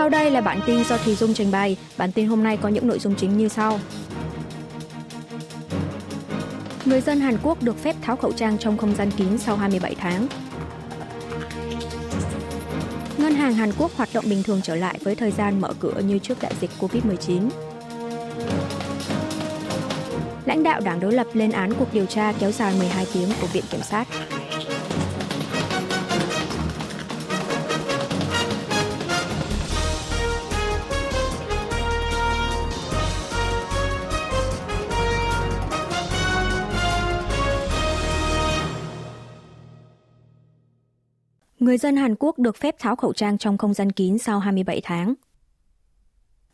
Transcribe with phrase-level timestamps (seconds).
[0.00, 1.76] Sau đây là bản tin do Thùy Dung trình bày.
[1.96, 3.80] Bản tin hôm nay có những nội dung chính như sau.
[6.84, 9.94] Người dân Hàn Quốc được phép tháo khẩu trang trong không gian kín sau 27
[9.94, 10.26] tháng.
[13.18, 16.00] Ngân hàng Hàn Quốc hoạt động bình thường trở lại với thời gian mở cửa
[16.06, 17.48] như trước đại dịch COVID-19.
[20.44, 23.46] Lãnh đạo đảng đối lập lên án cuộc điều tra kéo dài 12 tiếng của
[23.46, 24.08] Viện Kiểm sát.
[41.60, 44.80] Người dân Hàn Quốc được phép tháo khẩu trang trong không gian kín sau 27
[44.84, 45.14] tháng.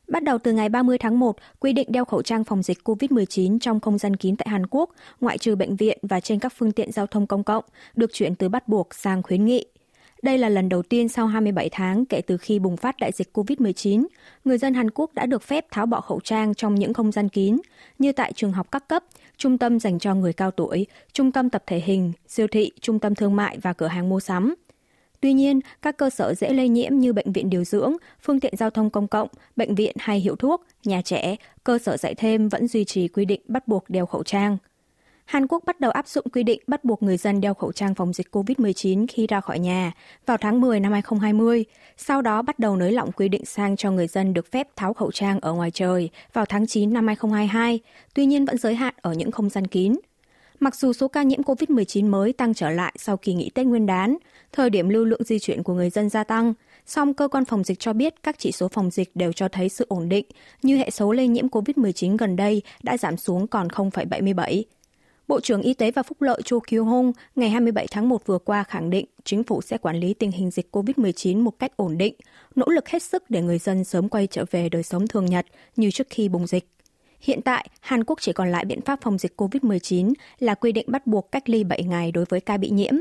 [0.08, 3.58] Bắt đầu từ ngày 30 tháng 1, quy định đeo khẩu trang phòng dịch COVID-19
[3.58, 6.72] trong không gian kín tại Hàn Quốc, ngoại trừ bệnh viện và trên các phương
[6.72, 9.66] tiện giao thông công cộng, được chuyển từ bắt buộc sang khuyến nghị.
[10.22, 13.38] Đây là lần đầu tiên sau 27 tháng kể từ khi bùng phát đại dịch
[13.38, 14.06] COVID-19,
[14.44, 17.28] người dân Hàn Quốc đã được phép tháo bỏ khẩu trang trong những không gian
[17.28, 17.58] kín,
[17.98, 19.04] như tại trường học các cấp,
[19.36, 22.98] trung tâm dành cho người cao tuổi, trung tâm tập thể hình, siêu thị, trung
[22.98, 24.54] tâm thương mại và cửa hàng mua sắm–
[25.20, 28.56] Tuy nhiên, các cơ sở dễ lây nhiễm như bệnh viện điều dưỡng, phương tiện
[28.56, 32.48] giao thông công cộng, bệnh viện hay hiệu thuốc, nhà trẻ, cơ sở dạy thêm
[32.48, 34.58] vẫn duy trì quy định bắt buộc đeo khẩu trang.
[35.26, 37.94] Hàn Quốc bắt đầu áp dụng quy định bắt buộc người dân đeo khẩu trang
[37.94, 39.92] phòng dịch COVID-19 khi ra khỏi nhà
[40.26, 41.64] vào tháng 10 năm 2020,
[41.96, 44.94] sau đó bắt đầu nới lỏng quy định sang cho người dân được phép tháo
[44.94, 47.80] khẩu trang ở ngoài trời vào tháng 9 năm 2022,
[48.14, 49.96] tuy nhiên vẫn giới hạn ở những không gian kín.
[50.60, 53.86] Mặc dù số ca nhiễm COVID-19 mới tăng trở lại sau kỳ nghỉ Tết Nguyên
[53.86, 54.16] đán,
[54.52, 56.54] thời điểm lưu lượng di chuyển của người dân gia tăng,
[56.86, 59.68] song cơ quan phòng dịch cho biết các chỉ số phòng dịch đều cho thấy
[59.68, 60.26] sự ổn định,
[60.62, 64.62] như hệ số lây nhiễm COVID-19 gần đây đã giảm xuống còn 0,77.
[65.28, 68.38] Bộ trưởng Y tế và Phúc lợi Cho Kiêu Hong ngày 27 tháng 1 vừa
[68.38, 71.98] qua khẳng định chính phủ sẽ quản lý tình hình dịch COVID-19 một cách ổn
[71.98, 72.14] định,
[72.54, 75.46] nỗ lực hết sức để người dân sớm quay trở về đời sống thường nhật
[75.76, 76.75] như trước khi bùng dịch.
[77.20, 80.86] Hiện tại, Hàn Quốc chỉ còn lại biện pháp phòng dịch COVID-19 là quy định
[80.88, 82.94] bắt buộc cách ly 7 ngày đối với ca bị nhiễm.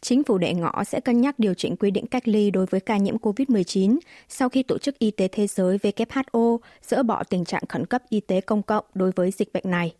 [0.00, 2.80] Chính phủ đệ ngõ sẽ cân nhắc điều chỉnh quy định cách ly đối với
[2.80, 7.44] ca nhiễm COVID-19 sau khi Tổ chức Y tế Thế giới WHO dỡ bỏ tình
[7.44, 9.94] trạng khẩn cấp y tế công cộng đối với dịch bệnh này.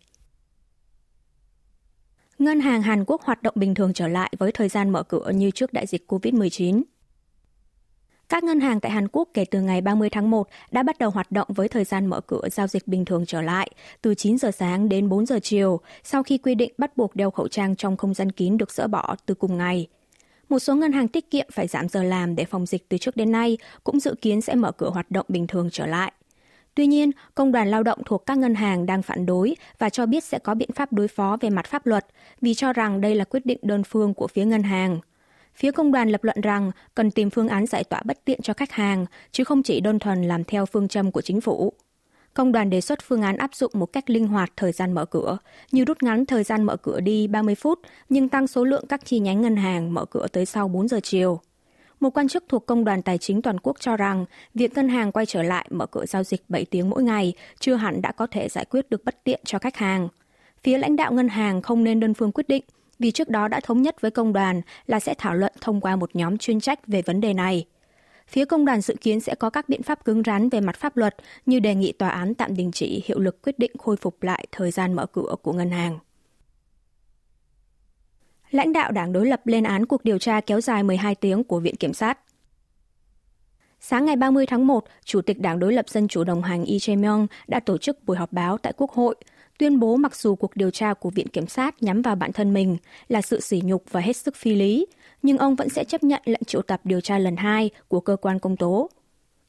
[2.39, 5.31] Ngân hàng Hàn Quốc hoạt động bình thường trở lại với thời gian mở cửa
[5.35, 6.81] như trước đại dịch COVID-19.
[8.29, 11.09] Các ngân hàng tại Hàn Quốc kể từ ngày 30 tháng 1 đã bắt đầu
[11.09, 13.69] hoạt động với thời gian mở cửa giao dịch bình thường trở lại,
[14.01, 17.31] từ 9 giờ sáng đến 4 giờ chiều, sau khi quy định bắt buộc đeo
[17.31, 19.87] khẩu trang trong không gian kín được dỡ bỏ từ cùng ngày.
[20.49, 23.15] Một số ngân hàng tiết kiệm phải giảm giờ làm để phòng dịch từ trước
[23.15, 26.11] đến nay cũng dự kiến sẽ mở cửa hoạt động bình thường trở lại.
[26.75, 30.05] Tuy nhiên, Công đoàn Lao động thuộc các ngân hàng đang phản đối và cho
[30.05, 32.05] biết sẽ có biện pháp đối phó về mặt pháp luật
[32.41, 34.99] vì cho rằng đây là quyết định đơn phương của phía ngân hàng.
[35.55, 38.53] Phía công đoàn lập luận rằng cần tìm phương án giải tỏa bất tiện cho
[38.53, 41.73] khách hàng, chứ không chỉ đơn thuần làm theo phương châm của chính phủ.
[42.33, 45.05] Công đoàn đề xuất phương án áp dụng một cách linh hoạt thời gian mở
[45.05, 45.37] cửa,
[45.71, 49.05] như rút ngắn thời gian mở cửa đi 30 phút, nhưng tăng số lượng các
[49.05, 51.39] chi nhánh ngân hàng mở cửa tới sau 4 giờ chiều.
[51.99, 55.11] Một quan chức thuộc Công đoàn Tài chính Toàn quốc cho rằng việc ngân hàng
[55.11, 58.27] quay trở lại mở cửa giao dịch 7 tiếng mỗi ngày chưa hẳn đã có
[58.27, 60.07] thể giải quyết được bất tiện cho khách hàng.
[60.63, 62.63] Phía lãnh đạo ngân hàng không nên đơn phương quyết định,
[62.99, 65.95] vì trước đó đã thống nhất với công đoàn là sẽ thảo luận thông qua
[65.95, 67.65] một nhóm chuyên trách về vấn đề này.
[68.27, 70.97] Phía công đoàn dự kiến sẽ có các biện pháp cứng rắn về mặt pháp
[70.97, 71.15] luật
[71.45, 74.45] như đề nghị tòa án tạm đình chỉ hiệu lực quyết định khôi phục lại
[74.51, 75.99] thời gian mở cửa của ngân hàng.
[78.51, 81.59] Lãnh đạo đảng đối lập lên án cuộc điều tra kéo dài 12 tiếng của
[81.59, 82.19] Viện Kiểm sát.
[83.79, 86.77] Sáng ngày 30 tháng 1, Chủ tịch Đảng đối lập Dân chủ đồng hành Lee
[86.77, 89.15] Jae-myung đã tổ chức buổi họp báo tại Quốc hội,
[89.59, 92.53] tuyên bố mặc dù cuộc điều tra của Viện Kiểm sát nhắm vào bản thân
[92.53, 92.77] mình
[93.07, 94.85] là sự sỉ nhục và hết sức phi lý,
[95.21, 98.15] nhưng ông vẫn sẽ chấp nhận lệnh triệu tập điều tra lần hai của cơ
[98.15, 98.89] quan công tố.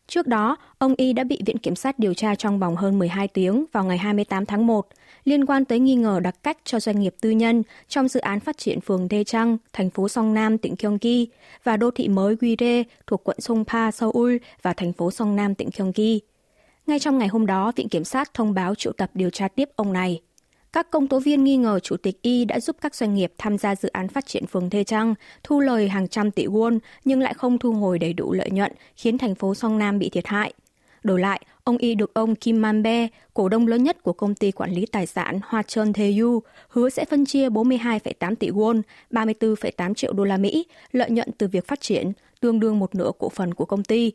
[0.06, 3.28] Trước đó, ông Y đã bị Viện Kiểm sát điều tra trong vòng hơn 12
[3.28, 4.88] tiếng vào ngày 28 tháng 1
[5.24, 8.40] liên quan tới nghi ngờ đặc cách cho doanh nghiệp tư nhân trong dự án
[8.40, 11.28] phát triển phường Đê Trăng, thành phố Song Nam, tỉnh Gyeonggi
[11.64, 15.68] và đô thị mới Guire thuộc quận Songpa, Seoul và thành phố Song Nam, tỉnh
[15.76, 16.29] Gyeonggi.
[16.86, 19.68] Ngay trong ngày hôm đó, Viện Kiểm sát thông báo triệu tập điều tra tiếp
[19.76, 20.20] ông này.
[20.72, 23.58] Các công tố viên nghi ngờ Chủ tịch Y đã giúp các doanh nghiệp tham
[23.58, 27.20] gia dự án phát triển phường Thê Trăng, thu lời hàng trăm tỷ won nhưng
[27.20, 30.26] lại không thu hồi đầy đủ lợi nhuận, khiến thành phố Song Nam bị thiệt
[30.26, 30.52] hại.
[31.02, 34.50] Đổi lại, ông Y được ông Kim Man-be, cổ đông lớn nhất của công ty
[34.50, 39.94] quản lý tài sản Hoa Trơn Thê-yu, hứa sẽ phân chia 42,8 tỷ won, 34,8
[39.94, 43.28] triệu đô la Mỹ, lợi nhuận từ việc phát triển, tương đương một nửa cổ
[43.28, 44.12] phần của công ty.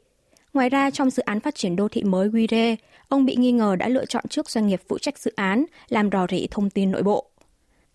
[0.55, 2.75] Ngoài ra, trong dự án phát triển đô thị mới Guire,
[3.07, 6.09] ông bị nghi ngờ đã lựa chọn trước doanh nghiệp phụ trách dự án, làm
[6.11, 7.25] rò rỉ thông tin nội bộ.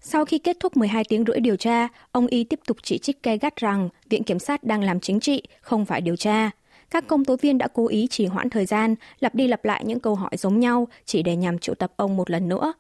[0.01, 3.23] Sau khi kết thúc 12 tiếng rưỡi điều tra, ông Y tiếp tục chỉ trích
[3.23, 6.51] gay gắt rằng Viện Kiểm sát đang làm chính trị, không phải điều tra.
[6.91, 9.85] các công tố viên đã cố ý trì hoãn thời gian, lặp đi lặp lại
[9.85, 12.73] những câu hỏi giống nhau chỉ để nhằm triệu tập ông một lần nữa.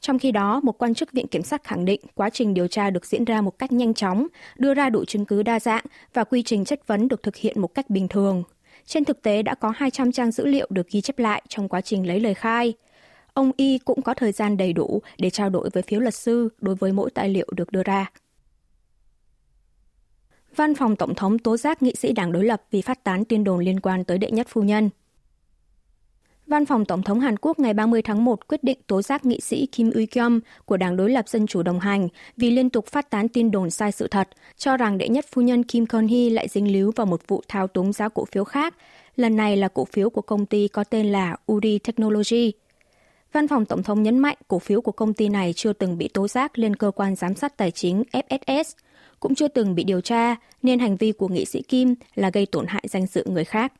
[0.00, 2.90] Trong khi đó, một quan chức viện kiểm sát khẳng định quá trình điều tra
[2.90, 4.26] được diễn ra một cách nhanh chóng,
[4.58, 5.84] đưa ra đủ chứng cứ đa dạng
[6.14, 8.44] và quy trình chất vấn được thực hiện một cách bình thường.
[8.86, 11.80] Trên thực tế đã có 200 trang dữ liệu được ghi chép lại trong quá
[11.80, 12.74] trình lấy lời khai.
[13.34, 16.48] Ông Y cũng có thời gian đầy đủ để trao đổi với phiếu luật sư
[16.58, 18.10] đối với mỗi tài liệu được đưa ra.
[20.56, 23.44] Văn phòng Tổng thống tố giác nghị sĩ đảng đối lập vì phát tán tin
[23.44, 24.90] đồn liên quan tới đệ nhất phu nhân.
[26.52, 29.40] Văn phòng Tổng thống Hàn Quốc ngày 30 tháng 1 quyết định tố giác nghị
[29.40, 33.10] sĩ Kim Uy-kyom của Đảng đối lập Dân chủ đồng hành vì liên tục phát
[33.10, 36.48] tán tin đồn sai sự thật, cho rằng đệ nhất phu nhân Kim Kon-hee lại
[36.48, 38.74] dính líu vào một vụ thao túng giá cổ phiếu khác.
[39.16, 42.52] Lần này là cổ phiếu của công ty có tên là Uri Technology.
[43.32, 46.08] Văn phòng Tổng thống nhấn mạnh cổ phiếu của công ty này chưa từng bị
[46.08, 48.64] tố giác lên cơ quan giám sát tài chính FSS,
[49.20, 52.46] cũng chưa từng bị điều tra, nên hành vi của nghị sĩ Kim là gây
[52.46, 53.72] tổn hại danh dự người khác.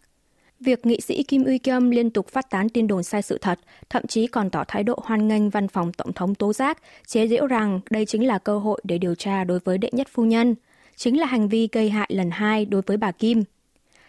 [0.64, 3.58] Việc nghị sĩ Kim Uy Kyum liên tục phát tán tin đồn sai sự thật,
[3.90, 7.28] thậm chí còn tỏ thái độ hoan nghênh văn phòng tổng thống tố giác, chế
[7.28, 10.24] giễu rằng đây chính là cơ hội để điều tra đối với đệ nhất phu
[10.24, 10.54] nhân,
[10.96, 13.42] chính là hành vi gây hại lần hai đối với bà Kim.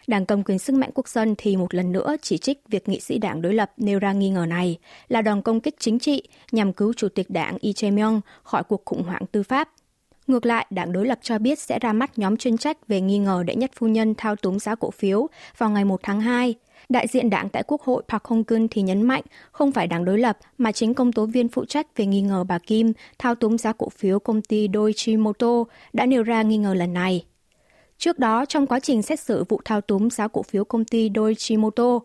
[0.07, 2.99] Đảng cầm quyền sức mạnh quốc dân thì một lần nữa chỉ trích việc nghị
[2.99, 4.77] sĩ đảng đối lập nêu ra nghi ngờ này
[5.07, 8.81] là đòn công kích chính trị nhằm cứu chủ tịch đảng Lee Jae-myung khỏi cuộc
[8.85, 9.69] khủng hoảng tư pháp–
[10.27, 13.17] Ngược lại, đảng đối lập cho biết sẽ ra mắt nhóm chuyên trách về nghi
[13.19, 15.27] ngờ đệ nhất phu nhân thao túng giá cổ phiếu
[15.57, 16.55] vào ngày 1 tháng 2.
[16.89, 20.17] Đại diện đảng tại Quốc hội Park Hong-kun thì nhấn mạnh không phải đảng đối
[20.17, 23.57] lập mà chính công tố viên phụ trách về nghi ngờ bà Kim thao túng
[23.57, 27.25] giá cổ phiếu công ty Doichimoto đã nêu ra nghi ngờ lần này.
[27.97, 31.11] Trước đó, trong quá trình xét xử vụ thao túng giá cổ phiếu công ty
[31.15, 31.99] Doichimoto,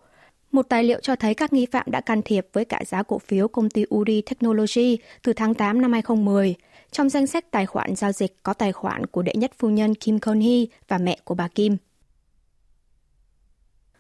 [0.53, 3.19] một tài liệu cho thấy các nghi phạm đã can thiệp với cả giá cổ
[3.19, 6.55] phiếu công ty Uri Technology từ tháng 8 năm 2010,
[6.91, 9.95] trong danh sách tài khoản giao dịch có tài khoản của đệ nhất phu nhân
[9.95, 11.77] Kim Kon-hee và mẹ của bà Kim.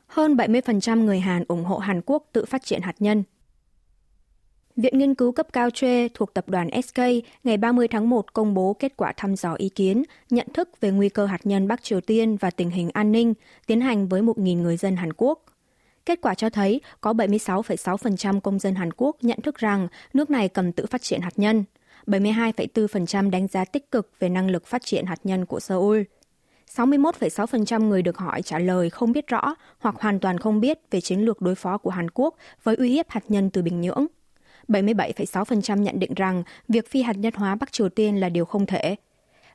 [0.07, 3.23] Hơn 70% người Hàn ủng hộ Hàn Quốc tự phát triển hạt nhân.
[4.77, 6.99] Viện Nghiên cứu cấp cao Chue thuộc tập đoàn SK
[7.45, 10.91] ngày 30 tháng 1 công bố kết quả thăm dò ý kiến, nhận thức về
[10.91, 13.35] nguy cơ hạt nhân Bắc Triều Tiên và tình hình an ninh
[13.67, 15.45] tiến hành với 1.000 người dân Hàn Quốc.
[16.07, 20.49] Kết quả cho thấy có 76,6% công dân Hàn Quốc nhận thức rằng nước này
[20.49, 21.65] cần tự phát triển hạt nhân–
[22.09, 26.03] 72,4% đánh giá tích cực về năng lực phát triển hạt nhân của Seoul.
[26.77, 31.01] 61,6% người được hỏi trả lời không biết rõ hoặc hoàn toàn không biết về
[31.01, 34.07] chiến lược đối phó của Hàn Quốc với uy hiếp hạt nhân từ Bình Nhưỡng.
[34.69, 38.67] 77,6% nhận định rằng việc phi hạt nhân hóa Bắc Triều Tiên là điều không
[38.67, 38.97] thể.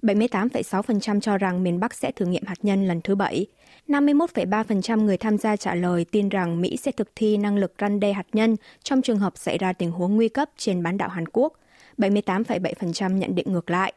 [0.01, 3.45] 78,6% cho rằng miền Bắc sẽ thử nghiệm hạt nhân lần thứ bảy.
[3.87, 7.99] 51,3% người tham gia trả lời tin rằng Mỹ sẽ thực thi năng lực răn
[7.99, 11.09] đe hạt nhân trong trường hợp xảy ra tình huống nguy cấp trên bán đảo
[11.09, 11.53] Hàn Quốc,
[11.97, 13.93] 78,7% nhận định ngược lại.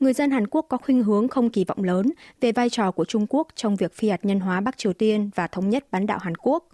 [0.00, 3.04] Người dân Hàn Quốc có khuynh hướng không kỳ vọng lớn về vai trò của
[3.04, 6.06] Trung Quốc trong việc phi hạt nhân hóa Bắc Triều Tiên và thống nhất bán
[6.06, 6.68] đảo Hàn Quốc.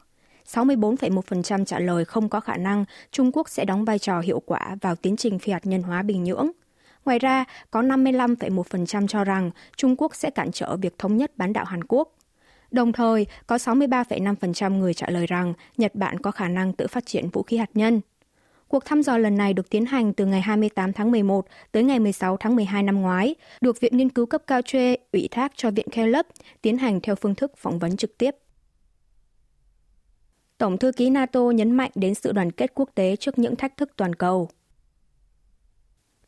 [0.46, 4.76] 64,1% trả lời không có khả năng Trung Quốc sẽ đóng vai trò hiệu quả
[4.80, 6.50] vào tiến trình phi hạt nhân hóa Bình Nhưỡng.
[7.04, 11.52] Ngoài ra, có 55,1% cho rằng Trung Quốc sẽ cản trở việc thống nhất bán
[11.52, 12.16] đảo Hàn Quốc.
[12.70, 17.06] Đồng thời, có 63,5% người trả lời rằng Nhật Bản có khả năng tự phát
[17.06, 18.00] triển vũ khí hạt nhân.
[18.70, 21.98] Cuộc thăm dò lần này được tiến hành từ ngày 28 tháng 11 tới ngày
[21.98, 25.70] 16 tháng 12 năm ngoái, được Viện Nghiên cứu cấp cao Chue ủy thác cho
[25.70, 26.26] Viện Caleb
[26.62, 28.36] tiến hành theo phương thức phỏng vấn trực tiếp.
[30.58, 33.76] Tổng thư ký NATO nhấn mạnh đến sự đoàn kết quốc tế trước những thách
[33.76, 34.48] thức toàn cầu.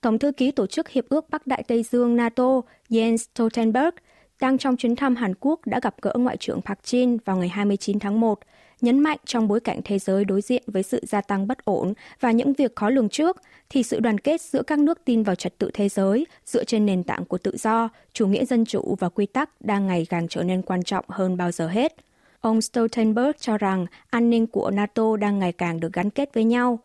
[0.00, 3.94] Tổng thư ký Tổ chức Hiệp ước Bắc Đại Tây Dương NATO Jens Stoltenberg
[4.40, 7.48] đang trong chuyến thăm Hàn Quốc đã gặp gỡ Ngoại trưởng Park Jin vào ngày
[7.48, 8.38] 29 tháng 1
[8.82, 11.92] nhấn mạnh trong bối cảnh thế giới đối diện với sự gia tăng bất ổn
[12.20, 13.36] và những việc khó lường trước,
[13.70, 16.86] thì sự đoàn kết giữa các nước tin vào trật tự thế giới dựa trên
[16.86, 20.28] nền tảng của tự do, chủ nghĩa dân chủ và quy tắc đang ngày càng
[20.28, 21.96] trở nên quan trọng hơn bao giờ hết.
[22.40, 26.44] Ông Stoltenberg cho rằng an ninh của NATO đang ngày càng được gắn kết với
[26.44, 26.78] nhau.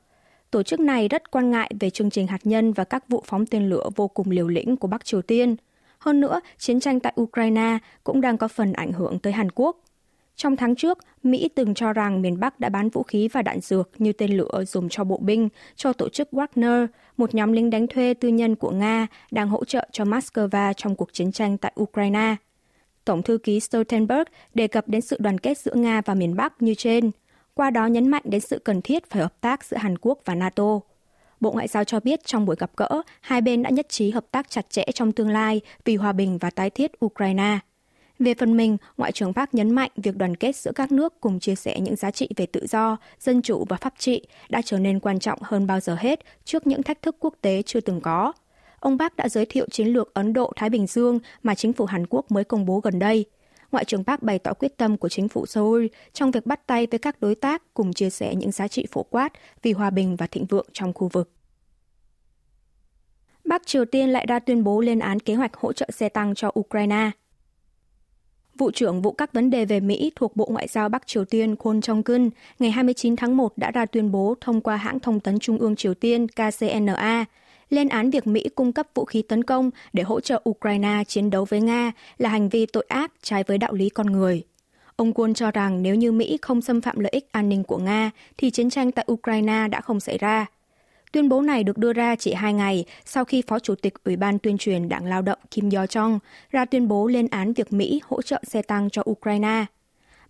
[0.51, 3.45] Tổ chức này rất quan ngại về chương trình hạt nhân và các vụ phóng
[3.45, 5.55] tên lửa vô cùng liều lĩnh của Bắc Triều Tiên.
[5.99, 9.77] Hơn nữa, chiến tranh tại Ukraine cũng đang có phần ảnh hưởng tới Hàn Quốc.
[10.37, 13.59] Trong tháng trước, Mỹ từng cho rằng miền Bắc đã bán vũ khí và đạn
[13.61, 17.69] dược như tên lửa dùng cho bộ binh cho tổ chức Wagner, một nhóm lính
[17.69, 21.57] đánh thuê tư nhân của Nga đang hỗ trợ cho Moscow trong cuộc chiến tranh
[21.57, 22.35] tại Ukraine.
[23.05, 26.61] Tổng thư ký Stoltenberg đề cập đến sự đoàn kết giữa Nga và miền Bắc
[26.61, 27.11] như trên,
[27.53, 30.35] qua đó nhấn mạnh đến sự cần thiết phải hợp tác giữa Hàn Quốc và
[30.35, 30.79] NATO.
[31.39, 34.25] Bộ Ngoại giao cho biết trong buổi gặp gỡ, hai bên đã nhất trí hợp
[34.31, 37.59] tác chặt chẽ trong tương lai vì hòa bình và tái thiết Ukraine.
[38.19, 41.39] Về phần mình, Ngoại trưởng Park nhấn mạnh việc đoàn kết giữa các nước cùng
[41.39, 44.79] chia sẻ những giá trị về tự do, dân chủ và pháp trị đã trở
[44.79, 48.01] nên quan trọng hơn bao giờ hết trước những thách thức quốc tế chưa từng
[48.01, 48.33] có.
[48.79, 52.07] Ông Park đã giới thiệu chiến lược Ấn Độ-Thái Bình Dương mà chính phủ Hàn
[52.09, 53.25] Quốc mới công bố gần đây.
[53.71, 56.87] Ngoại trưởng Park bày tỏ quyết tâm của chính phủ Seoul trong việc bắt tay
[56.91, 60.15] với các đối tác cùng chia sẻ những giá trị phổ quát vì hòa bình
[60.15, 61.31] và thịnh vượng trong khu vực.
[63.45, 66.35] Bắc Triều Tiên lại ra tuyên bố lên án kế hoạch hỗ trợ xe tăng
[66.35, 67.11] cho Ukraine.
[68.57, 71.55] Vụ trưởng vụ các vấn đề về Mỹ thuộc Bộ Ngoại giao Bắc Triều Tiên
[71.55, 75.39] Kwon Jong-kun ngày 29 tháng 1 đã ra tuyên bố thông qua hãng thông tấn
[75.39, 77.25] Trung ương Triều Tiên KCNA
[77.69, 81.29] lên án việc Mỹ cung cấp vũ khí tấn công để hỗ trợ Ukraine chiến
[81.29, 84.43] đấu với Nga là hành vi tội ác trái với đạo lý con người.
[84.95, 87.77] Ông Kwon cho rằng nếu như Mỹ không xâm phạm lợi ích an ninh của
[87.77, 90.45] Nga, thì chiến tranh tại Ukraine đã không xảy ra.
[91.17, 94.15] Tuyên bố này được đưa ra chỉ hai ngày sau khi Phó Chủ tịch Ủy
[94.15, 96.19] ban tuyên truyền Đảng Lao động Kim Yo Chong
[96.51, 99.65] ra tuyên bố lên án việc Mỹ hỗ trợ xe tăng cho Ukraine.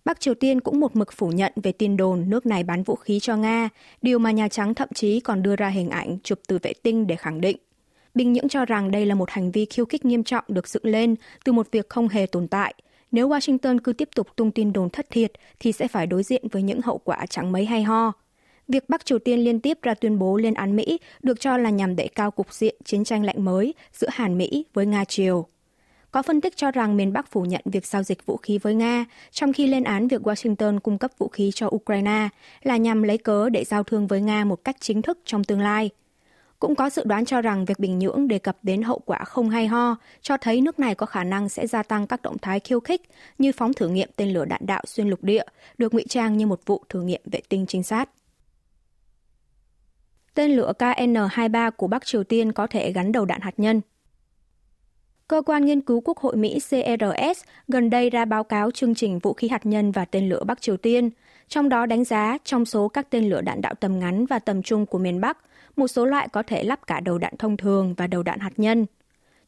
[0.04, 2.94] Bắc Triều Tiên cũng một mực phủ nhận về tin đồn nước này bán vũ
[2.94, 3.68] khí cho Nga,
[4.02, 7.06] điều mà Nhà Trắng thậm chí còn đưa ra hình ảnh chụp từ vệ tinh
[7.06, 7.56] để khẳng định.
[8.14, 10.84] Bình Nhưỡng cho rằng đây là một hành vi khiêu khích nghiêm trọng được dựng
[10.86, 11.14] lên
[11.44, 12.74] từ một việc không hề tồn tại.
[13.12, 16.48] Nếu Washington cứ tiếp tục tung tin đồn thất thiệt thì sẽ phải đối diện
[16.52, 18.12] với những hậu quả chẳng mấy hay ho.
[18.68, 21.70] Việc Bắc Triều Tiên liên tiếp ra tuyên bố lên án Mỹ được cho là
[21.70, 25.46] nhằm đẩy cao cục diện chiến tranh lạnh mới giữa Hàn Mỹ với Nga Triều.
[26.10, 28.74] Có phân tích cho rằng miền Bắc phủ nhận việc giao dịch vũ khí với
[28.74, 32.28] Nga, trong khi lên án việc Washington cung cấp vũ khí cho Ukraine
[32.62, 35.60] là nhằm lấy cớ để giao thương với Nga một cách chính thức trong tương
[35.60, 35.90] lai.
[36.58, 39.50] Cũng có dự đoán cho rằng việc Bình Nhưỡng đề cập đến hậu quả không
[39.50, 42.60] hay ho, cho thấy nước này có khả năng sẽ gia tăng các động thái
[42.60, 43.02] khiêu khích
[43.38, 45.44] như phóng thử nghiệm tên lửa đạn đạo xuyên lục địa,
[45.78, 48.10] được ngụy trang như một vụ thử nghiệm vệ tinh trinh sát.
[50.38, 53.80] Tên lửa KN-23 của Bắc Triều Tiên có thể gắn đầu đạn hạt nhân.
[55.28, 59.18] Cơ quan nghiên cứu Quốc hội Mỹ CRS gần đây ra báo cáo chương trình
[59.18, 61.10] vũ khí hạt nhân và tên lửa Bắc Triều Tiên,
[61.48, 64.62] trong đó đánh giá trong số các tên lửa đạn đạo tầm ngắn và tầm
[64.62, 65.38] trung của miền Bắc,
[65.76, 68.52] một số loại có thể lắp cả đầu đạn thông thường và đầu đạn hạt
[68.56, 68.86] nhân.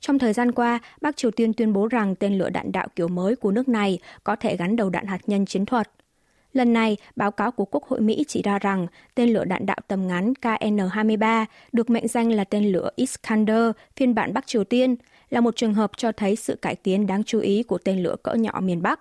[0.01, 3.09] Trong thời gian qua, Bắc Triều Tiên tuyên bố rằng tên lửa đạn đạo kiểu
[3.09, 5.91] mới của nước này có thể gắn đầu đạn hạt nhân chiến thuật.
[6.53, 9.77] Lần này, báo cáo của Quốc hội Mỹ chỉ ra rằng tên lửa đạn đạo
[9.89, 14.97] tầm ngắn KN-23 được mệnh danh là tên lửa Iskander phiên bản Bắc Triều Tiên
[15.31, 18.17] là một trường hợp cho thấy sự cải tiến đáng chú ý của tên lửa
[18.23, 19.01] cỡ nhỏ miền Bắc.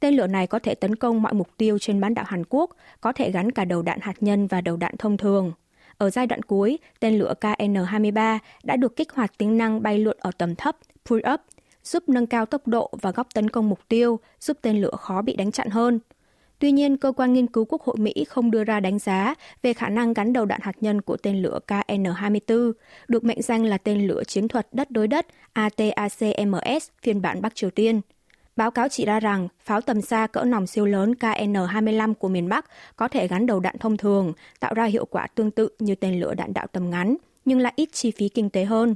[0.00, 2.70] Tên lửa này có thể tấn công mọi mục tiêu trên bán đảo Hàn Quốc,
[3.00, 5.52] có thể gắn cả đầu đạn hạt nhân và đầu đạn thông thường.
[5.98, 10.16] Ở giai đoạn cuối, tên lửa KN-23 đã được kích hoạt tính năng bay lượn
[10.20, 10.76] ở tầm thấp,
[11.08, 11.38] pull-up,
[11.84, 15.22] giúp nâng cao tốc độ và góc tấn công mục tiêu, giúp tên lửa khó
[15.22, 15.98] bị đánh chặn hơn–
[16.64, 19.72] Tuy nhiên, cơ quan nghiên cứu Quốc hội Mỹ không đưa ra đánh giá về
[19.72, 22.72] khả năng gắn đầu đạn hạt nhân của tên lửa KN-24,
[23.08, 27.54] được mệnh danh là tên lửa chiến thuật đất đối đất ATACMS phiên bản Bắc
[27.54, 28.00] Triều Tiên.
[28.56, 32.48] Báo cáo chỉ ra rằng pháo tầm xa cỡ nòng siêu lớn KN-25 của miền
[32.48, 32.66] Bắc
[32.96, 36.20] có thể gắn đầu đạn thông thường, tạo ra hiệu quả tương tự như tên
[36.20, 38.94] lửa đạn đạo tầm ngắn, nhưng lại ít chi phí kinh tế hơn.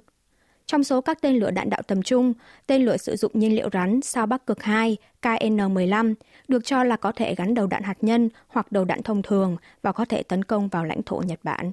[0.66, 2.32] Trong số các tên lửa đạn đạo tầm trung,
[2.66, 6.14] tên lửa sử dụng nhiên liệu rắn sao Bắc cực 2 KN-15
[6.48, 9.56] được cho là có thể gắn đầu đạn hạt nhân hoặc đầu đạn thông thường
[9.82, 11.70] và có thể tấn công vào lãnh thổ Nhật Bản.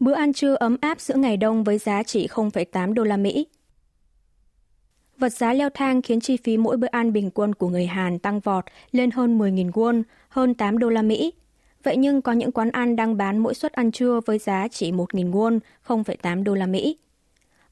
[0.00, 3.46] Bữa ăn trưa ấm áp giữa ngày đông với giá chỉ 0,8 đô la Mỹ.
[5.18, 8.18] Vật giá leo thang khiến chi phí mỗi bữa ăn bình quân của người Hàn
[8.18, 11.32] tăng vọt lên hơn 10.000 won, hơn 8 đô la Mỹ,
[11.82, 14.92] Vậy nhưng có những quán ăn đang bán mỗi suất ăn trưa với giá chỉ
[14.92, 16.98] 1.000 won, 0,8 đô la Mỹ.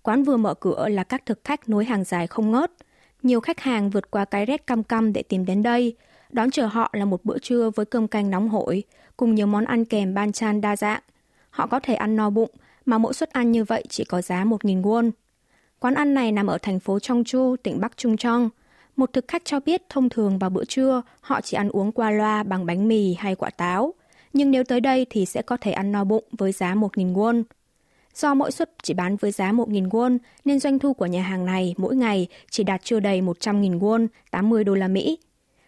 [0.02, 2.72] Quán vừa mở cửa là các thực khách nối hàng dài không ngớt.
[3.26, 5.96] Nhiều khách hàng vượt qua cái rét cam cam để tìm đến đây.
[6.30, 8.82] Đón chờ họ là một bữa trưa với cơm canh nóng hổi,
[9.16, 11.02] cùng nhiều món ăn kèm ban chan đa dạng.
[11.50, 12.50] Họ có thể ăn no bụng,
[12.84, 15.10] mà mỗi suất ăn như vậy chỉ có giá 1.000 won.
[15.78, 18.50] Quán ăn này nằm ở thành phố Chongchu, tỉnh Bắc Trung Trong.
[18.96, 22.10] Một thực khách cho biết thông thường vào bữa trưa, họ chỉ ăn uống qua
[22.10, 23.94] loa bằng bánh mì hay quả táo–
[24.36, 27.42] nhưng nếu tới đây thì sẽ có thể ăn no bụng với giá 1.000 won.
[28.16, 31.44] Do mỗi suất chỉ bán với giá 1.000 won nên doanh thu của nhà hàng
[31.44, 35.18] này mỗi ngày chỉ đạt chưa đầy 100.000 won, 80 đô la Mỹ.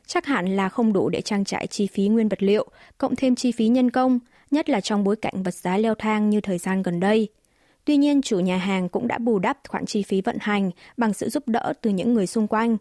[0.07, 2.67] Chắc hẳn là không đủ để trang trải chi phí nguyên vật liệu,
[2.99, 4.19] cộng thêm chi phí nhân công,
[4.51, 7.29] nhất là trong bối cảnh vật giá leo thang như thời gian gần đây.
[7.85, 11.13] Tuy nhiên, chủ nhà hàng cũng đã bù đắp khoản chi phí vận hành bằng
[11.13, 12.77] sự giúp đỡ từ những người xung quanh.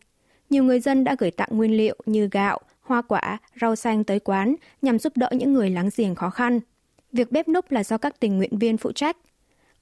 [0.50, 4.20] Nhiều người dân đã gửi tặng nguyên liệu như gạo, hoa quả, rau xanh tới
[4.20, 6.60] quán nhằm giúp đỡ những người láng giềng khó khăn.
[7.12, 9.18] Việc bếp núc là do các tình nguyện viên phụ trách.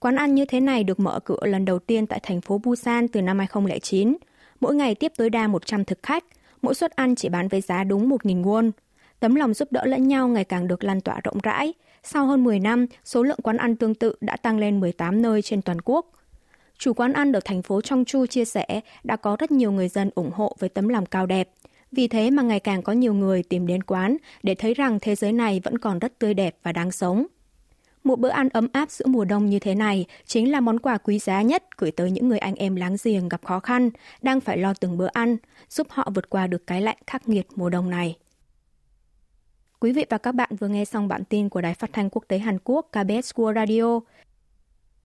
[0.06, 3.08] Quán ăn như thế này được mở cửa lần đầu tiên tại thành phố Busan
[3.08, 4.18] từ năm 2009.
[4.60, 6.24] Mỗi ngày tiếp tối đa 100 thực khách,
[6.62, 8.72] mỗi suất ăn chỉ bán với giá đúng 1.000 won.
[9.20, 11.74] Tấm lòng giúp đỡ lẫn nhau ngày càng được lan tỏa rộng rãi.
[12.04, 15.42] Sau hơn 10 năm, số lượng quán ăn tương tự đã tăng lên 18 nơi
[15.42, 16.12] trên toàn quốc.
[16.78, 20.10] Chủ quán ăn ở thành phố Chongchu chia sẻ đã có rất nhiều người dân
[20.16, 21.50] ủng hộ với tấm lòng cao đẹp–
[21.92, 25.16] vì thế mà ngày càng có nhiều người tìm đến quán để thấy rằng thế
[25.16, 27.26] giới này vẫn còn rất tươi đẹp và đáng sống.
[28.06, 30.98] Một bữa ăn ấm áp giữa mùa đông như thế này chính là món quà
[30.98, 33.90] quý giá nhất gửi tới những người anh em láng giềng gặp khó khăn,
[34.22, 35.38] đang phải lo từng bữa ăn,
[35.70, 38.18] giúp họ vượt qua được cái lạnh khắc nghiệt mùa đông này.
[39.80, 42.24] Quý vị và các bạn vừa nghe xong bản tin của Đài Phát thanh Quốc
[42.28, 44.00] tế Hàn Quốc KBS World Radio.